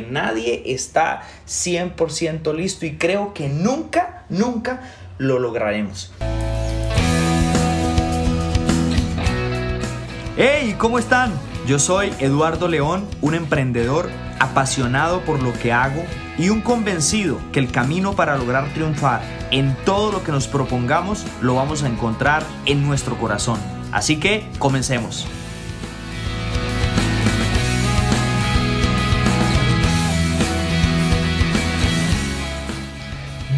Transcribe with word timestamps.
Nadie 0.00 0.62
está 0.66 1.22
100% 1.46 2.54
listo 2.54 2.86
y 2.86 2.96
creo 2.96 3.34
que 3.34 3.48
nunca, 3.48 4.24
nunca 4.28 4.82
lo 5.18 5.38
lograremos. 5.38 6.12
Hey, 10.36 10.76
¿cómo 10.78 10.98
están? 10.98 11.32
Yo 11.66 11.78
soy 11.78 12.12
Eduardo 12.18 12.68
León, 12.68 13.08
un 13.22 13.34
emprendedor 13.34 14.10
apasionado 14.38 15.22
por 15.22 15.42
lo 15.42 15.52
que 15.54 15.72
hago 15.72 16.04
y 16.38 16.50
un 16.50 16.60
convencido 16.60 17.38
que 17.52 17.58
el 17.58 17.72
camino 17.72 18.14
para 18.14 18.36
lograr 18.36 18.72
triunfar 18.74 19.22
en 19.50 19.74
todo 19.84 20.12
lo 20.12 20.22
que 20.22 20.32
nos 20.32 20.46
propongamos 20.46 21.24
lo 21.40 21.54
vamos 21.54 21.82
a 21.82 21.88
encontrar 21.88 22.44
en 22.66 22.86
nuestro 22.86 23.16
corazón. 23.18 23.58
Así 23.92 24.20
que 24.20 24.46
comencemos. 24.58 25.26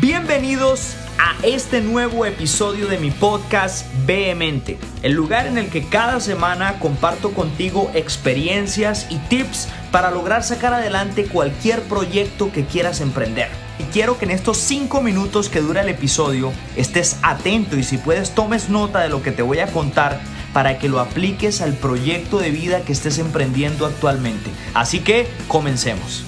Bienvenidos 0.09 0.97
a 1.19 1.35
este 1.43 1.83
nuevo 1.83 2.25
episodio 2.25 2.87
de 2.87 2.97
mi 2.97 3.11
podcast 3.11 3.85
Vehemente, 4.07 4.79
el 5.03 5.13
lugar 5.13 5.47
en 5.47 5.59
el 5.59 5.69
que 5.69 5.87
cada 5.87 6.19
semana 6.21 6.79
comparto 6.79 7.33
contigo 7.33 7.91
experiencias 7.93 9.07
y 9.11 9.19
tips 9.19 9.69
para 9.93 10.11
lograr 10.11 10.45
sacar 10.45 10.73
adelante 10.73 11.27
cualquier 11.27 11.83
proyecto 11.83 12.51
que 12.51 12.65
quieras 12.65 13.03
emprender. 13.03 13.51
Y 13.79 13.83
quiero 13.93 14.17
que 14.17 14.25
en 14.25 14.31
estos 14.31 14.57
5 14.57 15.03
minutos 15.03 15.51
que 15.51 15.61
dura 15.61 15.83
el 15.83 15.91
episodio 15.91 16.55
estés 16.75 17.19
atento 17.21 17.77
y 17.77 17.83
si 17.83 17.99
puedes 17.99 18.31
tomes 18.31 18.71
nota 18.71 19.01
de 19.01 19.11
lo 19.11 19.23
que 19.23 19.31
te 19.31 19.43
voy 19.43 19.59
a 19.59 19.67
contar 19.67 20.23
para 20.55 20.79
que 20.79 20.89
lo 20.89 21.01
apliques 21.01 21.61
al 21.61 21.75
proyecto 21.75 22.39
de 22.39 22.51
vida 22.51 22.81
que 22.81 22.93
estés 22.93 23.19
emprendiendo 23.19 23.85
actualmente. 23.85 24.49
Así 24.73 25.01
que 25.01 25.29
comencemos. 25.49 26.25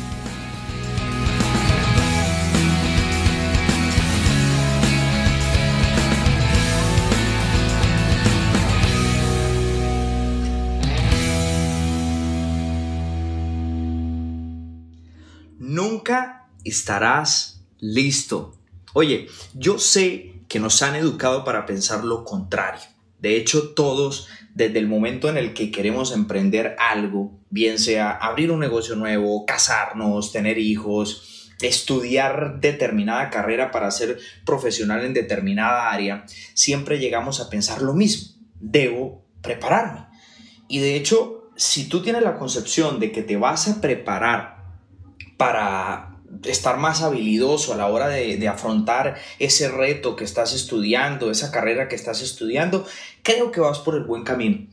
Nunca 16.01 16.49
estarás 16.65 17.63
listo. 17.79 18.57
Oye, 18.95 19.27
yo 19.53 19.79
sé 19.79 20.33
que 20.49 20.59
nos 20.59 20.81
han 20.81 20.97
educado 20.97 21.45
para 21.45 21.67
pensar 21.67 22.05
lo 22.05 22.25
contrario. 22.25 22.81
De 23.19 23.37
hecho, 23.37 23.75
todos, 23.75 24.27
desde 24.55 24.79
el 24.79 24.89
momento 24.89 25.29
en 25.29 25.37
el 25.37 25.53
que 25.53 25.71
queremos 25.71 26.13
emprender 26.13 26.75
algo, 26.79 27.39
bien 27.51 27.79
sea 27.79 28.13
abrir 28.13 28.51
un 28.51 28.61
negocio 28.61 28.97
nuevo, 28.97 29.45
casarnos, 29.45 30.33
tener 30.33 30.57
hijos, 30.57 31.53
estudiar 31.61 32.61
determinada 32.61 33.29
carrera 33.29 33.71
para 33.71 33.91
ser 33.91 34.19
profesional 34.47 35.05
en 35.05 35.13
determinada 35.13 35.91
área, 35.91 36.25
siempre 36.55 36.99
llegamos 36.99 37.41
a 37.41 37.51
pensar 37.51 37.83
lo 37.83 37.93
mismo. 37.93 38.41
Debo 38.59 39.27
prepararme. 39.43 40.07
Y 40.67 40.79
de 40.79 40.97
hecho, 40.97 41.51
si 41.57 41.91
tú 41.91 42.01
tienes 42.01 42.23
la 42.23 42.39
concepción 42.39 43.01
de 43.01 43.13
que 43.13 43.23
te 43.23 43.37
vas 43.37 43.69
a 43.69 43.83
preparar 43.83 44.60
para 45.41 46.19
estar 46.45 46.77
más 46.77 47.01
habilidoso 47.01 47.73
a 47.73 47.77
la 47.79 47.87
hora 47.87 48.09
de, 48.09 48.47
afrontar 48.47 49.17
ese 49.39 49.71
reto 49.71 50.17
que 50.17 50.25
estás 50.25 50.53
estudiando, 50.53 51.31
esa 51.31 51.51
carrera 51.51 51.89
que 51.89 51.97
estás 51.97 52.21
estudiando, 52.21 52.87
creo 53.23 53.51
que 53.51 53.61
vas 53.61 53.79
por 53.79 53.95
el 53.95 54.05
buen 54.05 54.23
camino. 54.23 54.67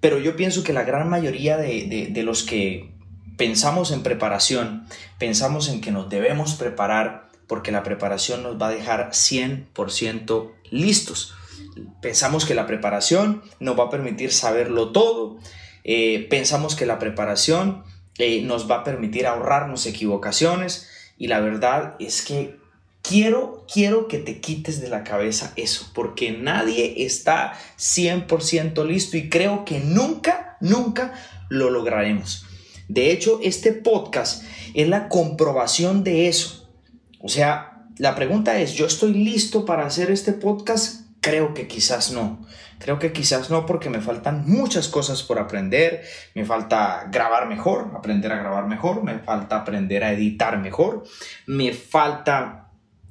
Pero 0.00 0.18
yo 0.18 0.34
pienso 0.34 0.64
que 0.64 0.72
la 0.72 0.84
gran 0.84 1.10
mayoría 1.10 1.58
de, 1.58 2.08
de 2.10 2.22
los 2.22 2.44
que 2.44 2.94
pensamos 3.36 3.90
en 3.90 4.02
preparación, 4.02 4.86
pensamos 5.18 5.68
en 5.68 5.82
que 5.82 5.92
nos 5.92 6.08
debemos 6.08 6.54
preparar 6.54 7.28
porque 7.46 7.70
la 7.70 7.82
preparación 7.82 8.42
nos 8.42 8.58
va 8.58 8.68
a 8.68 8.70
dejar 8.70 9.10
100% 9.10 10.50
listos. 10.70 11.34
Pensamos 12.00 12.46
que 12.46 12.54
la 12.54 12.66
preparación 12.66 13.42
nos 13.60 13.78
va 13.78 13.84
a 13.84 13.90
permitir 13.90 14.32
saberlo 14.32 14.92
todo. 14.92 15.36
Eh, 15.84 16.26
pensamos 16.30 16.74
que 16.74 16.86
la 16.86 16.98
preparación 16.98 17.84
eh, 18.18 18.42
nos 18.42 18.70
va 18.70 18.76
a 18.76 18.84
permitir 18.84 19.26
ahorrarnos 19.26 19.86
equivocaciones 19.86 20.88
y 21.18 21.26
la 21.28 21.40
verdad 21.40 21.96
es 21.98 22.22
que 22.22 22.56
quiero, 23.02 23.64
quiero 23.72 24.08
que 24.08 24.18
te 24.18 24.40
quites 24.40 24.80
de 24.80 24.88
la 24.88 25.04
cabeza 25.04 25.52
eso, 25.56 25.90
porque 25.94 26.32
nadie 26.32 27.04
está 27.04 27.54
100% 27.78 28.84
listo 28.86 29.16
y 29.16 29.28
creo 29.28 29.64
que 29.64 29.80
nunca, 29.80 30.56
nunca 30.60 31.14
lo 31.48 31.70
lograremos. 31.70 32.44
De 32.88 33.10
hecho, 33.12 33.40
este 33.42 33.72
podcast 33.72 34.44
es 34.74 34.88
la 34.88 35.08
comprobación 35.08 36.04
de 36.04 36.28
eso. 36.28 36.68
O 37.20 37.28
sea, 37.28 37.88
la 37.98 38.14
pregunta 38.14 38.58
es, 38.60 38.74
¿yo 38.74 38.86
estoy 38.86 39.14
listo 39.14 39.64
para 39.64 39.86
hacer 39.86 40.10
este 40.10 40.32
podcast? 40.32 41.05
Creo 41.20 41.54
que 41.54 41.66
quizás 41.66 42.12
no. 42.12 42.46
Creo 42.78 42.98
que 42.98 43.12
quizás 43.12 43.50
no 43.50 43.66
porque 43.66 43.90
me 43.90 44.00
faltan 44.00 44.44
muchas 44.46 44.88
cosas 44.88 45.22
por 45.22 45.38
aprender. 45.38 46.02
Me 46.34 46.44
falta 46.44 47.08
grabar 47.10 47.48
mejor, 47.48 47.90
aprender 47.96 48.30
a 48.32 48.38
grabar 48.38 48.66
mejor. 48.66 49.02
Me 49.02 49.18
falta 49.18 49.56
aprender 49.56 50.04
a 50.04 50.12
editar 50.12 50.58
mejor. 50.58 51.04
Me 51.46 51.72
falta 51.72 52.65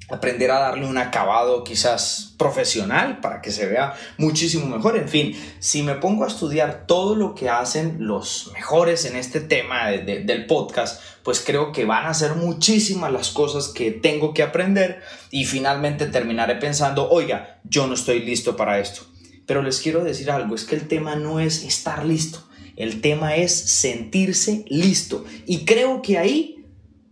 aprender 0.08 0.50
a 0.50 0.60
darle 0.60 0.86
un 0.86 0.98
acabado 0.98 1.64
quizás 1.64 2.34
profesional 2.38 3.20
para 3.20 3.40
que 3.40 3.50
se 3.50 3.66
vea 3.66 3.94
muchísimo 4.18 4.66
mejor. 4.66 4.96
En 4.96 5.08
fin, 5.08 5.36
si 5.58 5.82
me 5.82 5.94
pongo 5.94 6.24
a 6.24 6.28
estudiar 6.28 6.86
todo 6.86 7.16
lo 7.16 7.34
que 7.34 7.48
hacen 7.48 7.96
los 8.00 8.50
mejores 8.52 9.04
en 9.04 9.16
este 9.16 9.40
tema 9.40 9.90
del 9.90 10.46
podcast, 10.46 11.02
pues 11.22 11.42
creo 11.44 11.72
que 11.72 11.84
van 11.84 12.06
a 12.06 12.14
ser 12.14 12.36
muchísimas 12.36 13.12
las 13.12 13.30
cosas 13.30 13.68
que 13.68 13.90
tengo 13.90 14.32
que 14.32 14.44
aprender 14.44 15.02
y 15.30 15.44
finalmente 15.44 16.06
terminaré 16.06 16.54
pensando, 16.56 17.10
oiga, 17.10 17.60
yo 17.64 17.86
no 17.86 17.94
estoy 17.94 18.20
listo 18.20 18.56
para 18.56 18.78
esto. 18.78 19.02
Pero 19.44 19.62
les 19.62 19.80
quiero 19.80 20.04
decir 20.04 20.30
algo, 20.30 20.54
es 20.54 20.64
que 20.64 20.76
el 20.76 20.86
tema 20.88 21.16
no 21.16 21.40
es 21.40 21.64
estar 21.64 22.04
listo, 22.04 22.46
el 22.76 23.00
tema 23.00 23.36
es 23.36 23.52
sentirse 23.52 24.64
listo. 24.68 25.24
Y 25.46 25.64
creo 25.64 26.02
que 26.02 26.18
ahí 26.18 26.64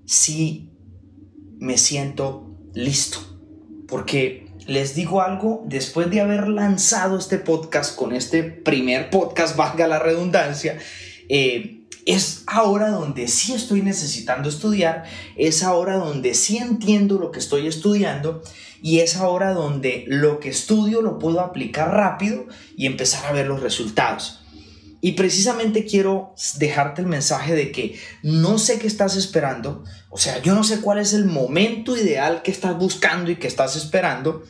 sí 0.04 0.70
me 1.58 1.78
siento 1.78 2.53
listo. 2.74 3.18
Porque 3.88 4.48
les 4.66 4.94
digo 4.94 5.22
algo, 5.22 5.62
después 5.66 6.10
de 6.10 6.20
haber 6.20 6.48
lanzado 6.48 7.18
este 7.18 7.38
podcast 7.38 7.96
con 7.96 8.14
este 8.14 8.42
primer 8.42 9.10
podcast, 9.10 9.56
valga 9.58 9.86
la 9.86 9.98
redundancia, 9.98 10.78
eh, 11.28 11.80
es 12.06 12.42
ahora 12.46 12.90
donde 12.90 13.28
sí 13.28 13.54
estoy 13.54 13.80
necesitando 13.80 14.48
estudiar, 14.48 15.04
es 15.36 15.62
ahora 15.62 15.96
donde 15.96 16.34
sí 16.34 16.58
entiendo 16.58 17.18
lo 17.18 17.30
que 17.30 17.38
estoy 17.38 17.66
estudiando 17.66 18.42
y 18.82 19.00
es 19.00 19.16
ahora 19.16 19.54
donde 19.54 20.04
lo 20.06 20.38
que 20.38 20.50
estudio 20.50 21.00
lo 21.00 21.18
puedo 21.18 21.40
aplicar 21.40 21.90
rápido 21.92 22.46
y 22.76 22.84
empezar 22.84 23.24
a 23.24 23.32
ver 23.32 23.46
los 23.46 23.62
resultados. 23.62 24.43
Y 25.04 25.12
precisamente 25.12 25.84
quiero 25.84 26.34
dejarte 26.56 27.02
el 27.02 27.06
mensaje 27.06 27.54
de 27.54 27.72
que 27.72 28.00
no 28.22 28.56
sé 28.56 28.78
qué 28.78 28.86
estás 28.86 29.16
esperando, 29.16 29.84
o 30.08 30.16
sea, 30.16 30.40
yo 30.40 30.54
no 30.54 30.64
sé 30.64 30.80
cuál 30.80 30.98
es 30.98 31.12
el 31.12 31.26
momento 31.26 31.94
ideal 31.94 32.40
que 32.40 32.50
estás 32.50 32.78
buscando 32.78 33.30
y 33.30 33.36
que 33.36 33.46
estás 33.46 33.76
esperando, 33.76 34.44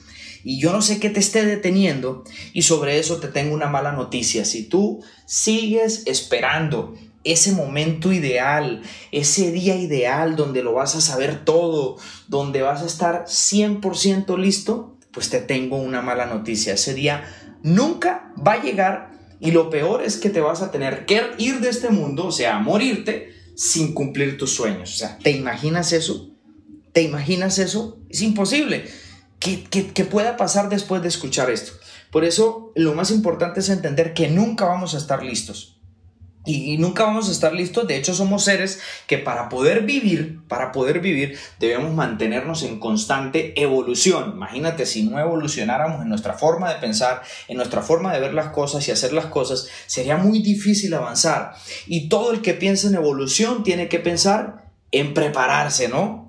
y 0.44 0.60
yo 0.60 0.70
no 0.70 0.80
sé 0.80 1.00
qué 1.00 1.10
te 1.10 1.18
esté 1.18 1.44
deteniendo, 1.44 2.22
y 2.52 2.62
sobre 2.62 3.00
eso 3.00 3.16
te 3.16 3.26
tengo 3.26 3.52
una 3.52 3.66
mala 3.66 3.90
noticia. 3.90 4.44
Si 4.44 4.62
tú 4.62 5.02
sigues 5.26 6.04
esperando 6.06 6.94
ese 7.24 7.50
momento 7.50 8.12
ideal, 8.12 8.82
ese 9.10 9.50
día 9.50 9.74
ideal 9.74 10.36
donde 10.36 10.62
lo 10.62 10.74
vas 10.74 10.94
a 10.94 11.00
saber 11.00 11.44
todo, 11.44 11.96
donde 12.28 12.62
vas 12.62 12.80
a 12.82 12.86
estar 12.86 13.24
100% 13.24 14.38
listo, 14.38 14.98
pues 15.10 15.30
te 15.30 15.40
tengo 15.40 15.78
una 15.78 16.00
mala 16.00 16.26
noticia. 16.26 16.74
Ese 16.74 16.94
día 16.94 17.24
nunca 17.64 18.32
va 18.38 18.52
a 18.52 18.62
llegar 18.62 19.13
y 19.40 19.50
lo 19.50 19.70
peor 19.70 20.02
es 20.02 20.16
que 20.16 20.30
te 20.30 20.40
vas 20.40 20.62
a 20.62 20.70
tener 20.70 21.06
que 21.06 21.22
ir 21.38 21.60
de 21.60 21.68
este 21.68 21.90
mundo, 21.90 22.26
o 22.26 22.32
sea, 22.32 22.58
morirte 22.58 23.34
sin 23.56 23.94
cumplir 23.94 24.38
tus 24.38 24.54
sueños. 24.54 24.94
O 24.94 24.96
sea, 24.96 25.18
¿te 25.18 25.30
imaginas 25.30 25.92
eso? 25.92 26.30
¿Te 26.92 27.02
imaginas 27.02 27.58
eso? 27.58 27.98
Es 28.08 28.22
imposible. 28.22 28.84
¿Qué, 29.38 29.64
qué, 29.64 30.04
pueda 30.04 30.36
pasar 30.36 30.68
después 30.68 31.02
de 31.02 31.08
escuchar 31.08 31.50
esto? 31.50 31.72
Por 32.10 32.24
eso, 32.24 32.72
lo 32.76 32.94
más 32.94 33.10
importante 33.10 33.60
es 33.60 33.68
entender 33.68 34.14
que 34.14 34.28
nunca 34.30 34.64
vamos 34.64 34.94
a 34.94 34.98
estar 34.98 35.22
listos 35.22 35.74
y, 36.46 36.76
nunca 36.78 37.04
vamos 37.04 37.28
a 37.28 37.32
estar 37.32 37.52
listos. 37.54 37.86
De 37.86 37.96
hecho, 37.96 38.14
somos 38.14 38.44
seres 38.44 38.80
que 39.06 39.18
para 39.18 39.48
poder 39.48 39.82
vivir, 39.82 40.40
para 40.46 40.72
poder 40.72 41.00
vivir, 41.00 41.38
debemos 41.58 41.94
mantenernos 41.94 42.62
en 42.62 42.78
constante 42.78 43.60
evolución. 43.60 44.32
Imagínate 44.34 44.84
si 44.84 45.04
no 45.04 45.18
evolucionáramos 45.18 46.02
en 46.02 46.08
nuestra 46.08 46.34
forma 46.34 46.72
de 46.72 46.80
pensar, 46.80 47.22
en 47.48 47.56
nuestra 47.56 47.82
forma 47.82 48.12
de 48.12 48.20
ver 48.20 48.34
las 48.34 48.48
cosas 48.48 48.86
y 48.86 48.90
hacer 48.90 49.12
las 49.12 49.26
cosas, 49.26 49.68
sería 49.86 50.18
muy 50.18 50.40
difícil 50.40 50.92
avanzar. 50.92 51.54
Y 51.86 52.08
todo 52.08 52.32
el 52.32 52.42
que 52.42 52.54
piensa 52.54 52.88
en 52.88 52.94
evolución 52.94 53.62
tiene 53.62 53.88
que 53.88 53.98
pensar 53.98 54.70
en 54.90 55.14
prepararse, 55.14 55.88
¿no? 55.88 56.28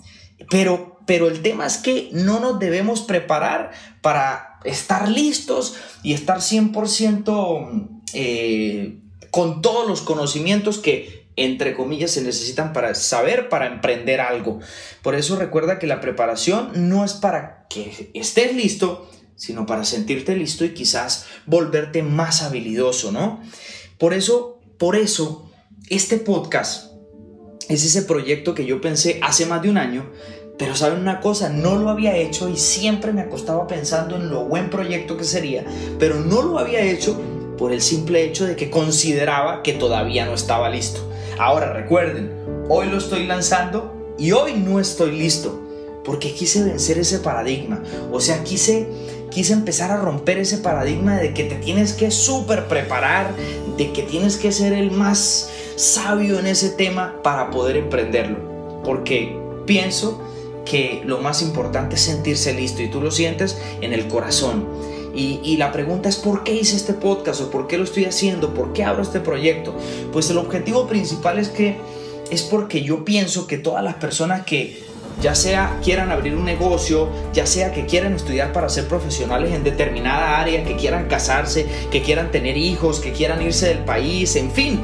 Pero, 0.50 1.02
pero 1.06 1.28
el 1.28 1.42
tema 1.42 1.66
es 1.66 1.78
que 1.78 2.10
no 2.14 2.40
nos 2.40 2.60
debemos 2.60 3.02
preparar 3.02 3.72
para 4.02 4.60
estar 4.64 5.10
listos 5.10 5.76
y 6.04 6.14
estar 6.14 6.38
100% 6.38 7.90
eh, 8.14 9.02
con 9.36 9.62
todos 9.62 9.86
los 9.86 10.00
conocimientos 10.00 10.78
que 10.78 11.26
entre 11.36 11.76
comillas, 11.76 12.12
se 12.12 12.22
necesitan 12.22 12.72
para 12.72 12.96
saber 12.96 13.50
para 13.50 13.68
emprender 13.68 14.22
algo. 14.22 14.62
Por 15.02 15.14
eso 15.14 15.36
recuerda 15.36 15.78
que 15.78 15.88
la 15.88 16.00
preparación 16.00 16.72
no 16.88 17.04
es 17.04 17.12
para 17.12 17.68
que 17.70 18.10
estés 18.14 18.56
listo, 18.56 19.12
sino 19.36 19.66
para 19.66 19.84
sentirte 19.84 20.38
listo 20.38 20.64
y 20.64 20.74
quizás 20.74 21.26
volverte 21.46 22.02
más 22.02 22.44
habilidoso, 22.44 23.12
¿no? 23.12 23.42
Por 23.98 24.14
eso, 24.14 24.62
por 24.78 24.96
eso, 24.96 25.52
este 25.90 26.16
podcast 26.16 26.94
es 27.68 27.84
ese 27.84 28.04
proyecto 28.04 28.56
que 28.56 28.66
yo 28.66 28.80
pensé 28.80 29.20
hace 29.22 29.46
más 29.46 29.62
de 29.62 29.70
un 29.70 29.78
año, 29.78 30.10
pero 30.58 30.78
saben 30.78 31.00
una 31.00 31.20
cosa, 31.20 31.50
no 31.50 31.76
lo 31.76 31.90
había 31.90 32.16
hecho 32.16 32.48
y 32.48 32.56
siempre 32.56 33.12
me 33.12 33.20
acostaba 33.20 33.68
pensando 33.68 34.16
en 34.16 34.30
lo 34.30 34.46
buen 34.46 34.70
proyecto 34.70 35.18
que 35.18 35.26
sería, 35.26 35.66
pero 36.00 36.22
no 36.22 36.42
lo 36.42 36.58
había 36.58 36.80
hecho 36.80 37.20
por 37.58 37.72
el 37.72 37.82
simple 37.82 38.24
hecho 38.24 38.46
de 38.46 38.56
que 38.56 38.70
consideraba 38.70 39.64
que 39.64 39.74
todavía 39.74 40.26
no 40.26 40.34
estaba 40.34 40.70
listo. 40.70 41.00
Ahora 41.38 41.74
recuerden, 41.74 42.32
hoy 42.70 42.88
lo 42.88 42.98
estoy 42.98 43.26
lanzando 43.26 44.14
y 44.18 44.32
hoy 44.32 44.54
no 44.54 44.80
estoy 44.80 45.12
listo, 45.12 45.60
porque 46.04 46.34
quise 46.34 46.64
vencer 46.64 46.98
ese 46.98 47.20
paradigma, 47.20 47.84
o 48.12 48.20
sea, 48.20 48.44
quise 48.44 48.88
quise 49.36 49.52
empezar 49.52 49.92
a 49.92 49.98
romper 49.98 50.38
ese 50.38 50.60
paradigma 50.60 51.18
de 51.18 51.34
que 51.34 51.44
te 51.44 51.56
tienes 51.56 51.92
que 51.92 52.10
súper 52.10 52.70
preparar, 52.70 53.36
de 53.78 53.92
que 53.92 54.04
tienes 54.04 54.38
que 54.38 54.54
ser 54.54 54.72
el 54.72 54.92
más 54.92 55.50
sabio 55.76 56.40
en 56.40 56.48
ese 56.48 56.70
tema 56.70 57.22
para 57.22 57.52
poder 57.52 57.76
emprenderlo. 57.76 58.82
Porque 58.86 59.38
pienso 59.66 60.22
que 60.64 61.02
lo 61.06 61.20
más 61.20 61.42
importante 61.42 61.96
es 61.96 62.02
sentirse 62.02 62.54
listo 62.54 62.82
y 62.82 62.90
tú 62.90 63.02
lo 63.02 63.12
sientes 63.12 63.58
en 63.82 63.92
el 63.92 64.08
corazón. 64.08 64.66
Y, 65.16 65.56
la 65.58 65.72
pregunta 65.72 66.10
es 66.10 66.18
¿por 66.18 66.44
qué 66.44 66.54
hice 66.54 66.76
este 66.76 66.94
podcast 66.94 67.42
o 67.42 67.50
por 67.50 67.68
qué 67.68 67.78
lo 67.78 67.86
estoy 67.86 68.06
haciendo? 68.06 68.54
¿Por 68.54 68.74
qué 68.74 68.84
abro 68.84 69.02
este 69.02 69.22
proyecto? 69.22 69.74
Pues 70.12 70.30
el 70.30 70.38
objetivo 70.38 70.88
principal 70.88 71.40
es 71.40 71.50
que 71.50 71.78
es 72.30 72.44
porque 72.44 72.82
yo 72.82 73.06
pienso 73.06 73.48
que 73.48 73.58
todas 73.58 73.84
las 73.84 73.96
personas 73.96 74.46
que 74.46 74.84
ya 75.22 75.34
sea 75.34 75.80
quieran 75.84 76.12
abrir 76.12 76.36
un 76.36 76.44
negocio, 76.44 77.08
ya 77.34 77.46
sea 77.46 77.72
que 77.72 77.86
quieran 77.86 78.14
estudiar 78.14 78.52
para 78.52 78.68
ser 78.68 78.88
profesionales 78.88 79.54
en 79.54 79.64
determinada 79.64 80.40
área, 80.40 80.64
que 80.66 80.76
quieran 80.76 81.08
casarse, 81.08 81.66
que 81.92 82.02
quieran 82.02 82.32
tener 82.32 82.58
hijos, 82.58 83.00
que 83.00 83.14
quieran 83.14 83.42
irse 83.42 83.70
del 83.70 83.80
país, 83.80 84.36
en 84.36 84.52
fin, 84.52 84.82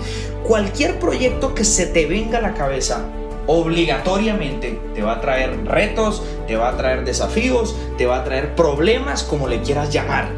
cualquier 0.47 0.99
proyecto 0.99 1.53
que 1.53 1.65
se 1.65 1.87
te 1.87 2.05
venga 2.05 2.37
a 2.37 2.41
la 2.41 2.53
cabeza, 2.53 3.05
obligatoriamente 3.47 4.79
te 4.93 5.01
va 5.01 5.13
a 5.13 5.21
traer 5.21 5.65
retos, 5.65 6.23
te 6.47 6.55
va 6.55 6.69
a 6.69 6.77
traer 6.77 7.05
desafíos, 7.05 7.75
te 7.97 8.05
va 8.05 8.17
a 8.17 8.23
traer 8.23 8.55
problemas, 8.55 9.23
como 9.23 9.47
le 9.47 9.61
quieras 9.61 9.91
llamar. 9.91 10.29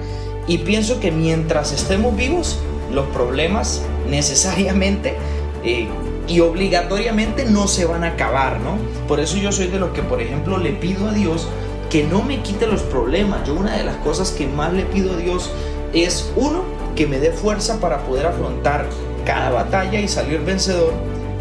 Y 0.48 0.60
pienso 0.60 1.00
que 1.00 1.12
mientras 1.12 1.72
estemos 1.72 2.16
vivos, 2.16 2.60
los 2.92 3.08
problemas 3.08 3.82
necesariamente 4.10 5.16
eh, 5.64 5.88
y 6.28 6.40
obligatoriamente 6.40 7.46
no 7.46 7.68
se 7.68 7.86
van 7.86 8.04
a 8.04 8.10
acabar, 8.10 8.60
¿no? 8.60 8.78
Por 9.08 9.20
eso 9.20 9.38
yo 9.38 9.52
soy 9.52 9.68
de 9.68 9.80
los 9.80 9.92
que, 9.92 10.02
por 10.02 10.22
ejemplo, 10.22 10.58
le 10.58 10.72
pido 10.72 11.10
a 11.10 11.14
Dios 11.14 11.48
que 11.90 12.04
no 12.04 12.24
me 12.24 12.42
quite 12.42 12.68
los 12.68 12.82
problemas. 12.82 13.46
Yo 13.46 13.54
una 13.54 13.78
de 13.78 13.84
las 13.84 13.98
cosas 13.98 14.32
que 14.32 14.48
más 14.48 14.74
le 14.74 14.84
pido 14.84 15.14
a 15.14 15.18
Dios 15.18 15.52
es, 15.94 16.32
uno, 16.36 16.64
que 16.96 17.08
me 17.08 17.20
dé 17.20 17.32
fuerza 17.32 17.80
para 17.80 18.00
poder 18.00 18.26
afrontar 18.26 18.86
cada 19.26 19.50
batalla 19.50 20.00
y 20.00 20.08
salir 20.08 20.40
vencedor. 20.42 20.94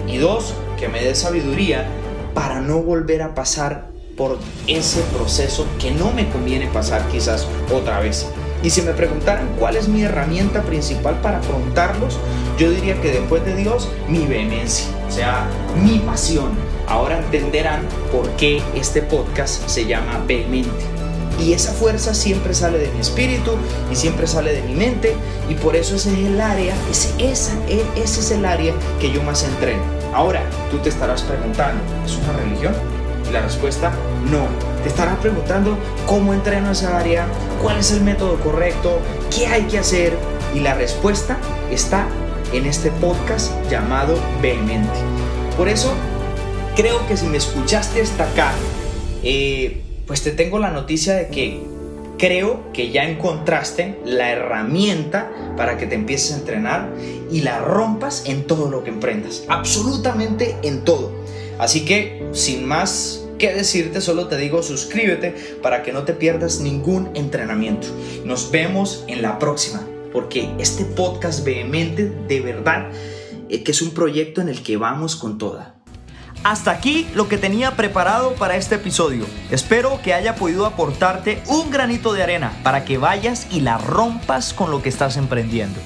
Y 0.09 0.19
dos, 0.19 0.55
que 0.83 0.89
me 0.89 1.05
dé 1.05 1.15
sabiduría 1.15 1.87
para 2.35 2.61
no 2.61 2.79
volver 2.79 3.23
a 3.23 3.37
pasar 3.37 3.87
por 4.17 4.37
ese 4.67 5.01
proceso 5.17 5.65
que 5.79 5.93
no 5.93 6.11
me 6.11 6.29
conviene 6.29 6.67
pasar 6.67 7.07
quizás 7.07 7.47
otra 7.73 8.01
vez. 8.01 8.27
Y 8.65 8.71
si 8.71 8.83
me 8.83 8.91
preguntaran 8.91 9.47
cuál 9.61 9.77
es 9.77 9.87
mi 9.87 10.03
herramienta 10.03 10.61
principal 10.63 11.21
para 11.21 11.39
afrontarlos, 11.39 12.19
yo 12.59 12.69
diría 12.69 13.01
que 13.01 13.13
después 13.13 13.45
de 13.45 13.55
Dios, 13.55 13.89
mi 14.09 14.27
vehemencia, 14.27 14.87
o 15.09 15.13
sea, 15.13 15.47
mi 15.85 16.01
pasión. 16.01 16.51
Ahora 16.89 17.21
entenderán 17.21 17.83
por 18.11 18.29
qué 18.31 18.61
este 18.75 19.03
podcast 19.03 19.69
se 19.69 19.87
llama 19.87 20.25
Vehemente. 20.27 20.85
Y 21.41 21.53
esa 21.53 21.73
fuerza 21.73 22.13
siempre 22.13 22.55
sale 22.55 22.79
de 22.79 22.91
mi 22.91 22.99
espíritu 22.99 23.53
y 23.89 23.95
siempre 23.95 24.27
sale 24.27 24.53
de 24.53 24.63
mi 24.63 24.75
mente. 24.75 25.15
Y 25.49 25.55
por 25.55 25.77
eso 25.77 25.95
ese 25.95 26.11
es 26.11 26.27
el 26.27 26.41
área, 26.41 26.75
ese, 26.91 27.09
esa, 27.21 27.53
e, 27.69 27.85
ese 27.95 28.19
es 28.19 28.33
el 28.33 28.45
área 28.45 28.75
que 29.01 29.13
yo 29.13 29.23
más 29.23 29.45
entreno. 29.45 30.02
Ahora, 30.13 30.43
tú 30.71 30.79
te 30.79 30.91
estarás 30.91 31.23
preguntando, 31.23 31.83
¿es 32.05 32.17
una 32.17 32.35
religión? 32.35 32.75
Y 33.29 33.33
la 33.33 33.41
respuesta, 33.41 33.93
no. 34.31 34.47
Te 34.83 34.89
estarás 34.89 35.17
preguntando 35.19 35.79
cómo 36.07 36.35
entreno 36.35 36.71
esa 36.71 36.99
área, 36.99 37.27
cuál 37.63 37.79
es 37.79 37.93
el 37.93 38.03
método 38.03 38.39
correcto, 38.41 38.99
qué 39.35 39.47
hay 39.47 39.63
que 39.65 39.79
hacer. 39.79 40.17
Y 40.55 40.61
la 40.61 40.75
respuesta 40.75 41.39
está 41.71 42.07
en 42.53 42.67
este 42.67 42.91
podcast 42.91 43.53
llamado 43.71 44.19
Vehemente. 44.43 44.99
Por 45.57 45.69
eso, 45.69 45.93
creo 46.77 47.07
que 47.07 47.17
si 47.17 47.27
me 47.27 47.39
escuchaste 47.39 48.03
hasta 48.03 48.25
acá, 48.25 48.53
eh, 49.23 49.83
pues 50.07 50.23
te 50.23 50.33
tengo 50.33 50.59
la 50.59 50.71
noticia 50.71 51.15
de 51.15 51.29
que 51.29 51.63
creo 52.23 52.73
que 52.73 52.93
ya 52.93 53.03
encontraste 53.03 53.99
la 54.05 54.31
herramienta 54.31 55.29
para 55.57 55.77
que 55.77 55.87
te 55.87 55.97
empieces 55.97 56.31
a 56.31 56.39
entrenar 56.39 56.95
y 57.33 57.41
la 57.41 57.59
rompas 57.59 58.23
en 58.27 58.47
todo 58.47 58.71
lo 58.71 58.85
que 58.85 58.91
emprendas, 58.91 59.43
absolutamente 59.49 60.57
en 60.63 60.85
todo. 60.85 61.11
Así 61.59 61.85
que, 61.85 62.25
sin 62.31 62.65
más 62.65 63.25
que 63.41 63.53
decirte, 63.53 64.01
solo 64.01 64.29
te 64.29 64.37
digo 64.37 64.63
suscríbete 64.63 65.59
para 65.63 65.83
que 65.83 65.93
no 65.93 66.05
te 66.05 66.13
pierdas 66.13 66.61
ningún 66.61 67.11
entrenamiento. 67.15 67.89
Nos 68.25 68.53
vemos 68.53 69.05
en 69.09 69.21
la 69.21 69.41
próxima, 69.41 69.85
porque 70.13 70.49
este 70.61 70.85
podcast 70.85 71.45
vehemente 71.45 72.09
de 72.29 72.41
verdad 72.41 72.89
eh, 73.49 73.65
que 73.65 73.73
es 73.73 73.83
un 73.83 73.91
proyecto 73.91 74.41
en 74.41 74.49
el 74.49 74.63
que 74.63 74.77
vamos 74.77 75.17
con 75.17 75.39
toda. 75.39 75.82
Hasta 76.45 76.73
aquí 76.73 77.09
lo 77.15 77.29
que 77.29 77.39
tenía 77.39 77.77
preparado 77.77 78.35
para 78.35 78.57
este 78.57 78.75
episodio. 78.75 79.27
Espero 79.51 80.01
que 80.03 80.13
haya 80.13 80.35
podido 80.35 80.67
aportarte 80.67 81.41
un 81.47 81.71
granito 81.71 82.13
de 82.13 82.23
arena 82.23 82.53
para 82.65 82.85
que 82.85 82.99
vayas 82.99 83.47
y 83.51 83.61
la 83.61 83.79
rompas 83.79 84.53
con 84.53 84.71
lo 84.71 84.83
que 84.83 84.89
estás 84.89 85.17
emprendiendo. 85.17 85.79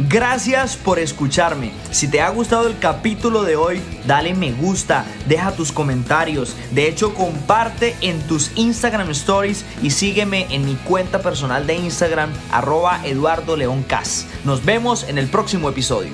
Gracias 0.00 0.74
por 0.74 0.98
escucharme. 0.98 1.70
Si 1.92 2.08
te 2.08 2.20
ha 2.20 2.28
gustado 2.30 2.66
el 2.66 2.80
capítulo 2.80 3.44
de 3.44 3.54
hoy, 3.54 3.80
dale 4.08 4.34
me 4.34 4.50
gusta, 4.50 5.04
deja 5.28 5.52
tus 5.52 5.70
comentarios. 5.70 6.56
De 6.72 6.88
hecho, 6.88 7.14
comparte 7.14 7.94
en 8.00 8.20
tus 8.26 8.50
Instagram 8.56 9.10
Stories 9.10 9.64
y 9.82 9.90
sígueme 9.90 10.48
en 10.50 10.64
mi 10.64 10.74
cuenta 10.74 11.22
personal 11.22 11.68
de 11.68 11.76
Instagram, 11.76 12.32
arroba 12.50 13.06
Eduardo 13.06 13.56
León 13.56 13.86
Nos 14.42 14.64
vemos 14.64 15.04
en 15.04 15.16
el 15.16 15.28
próximo 15.28 15.68
episodio. 15.68 16.10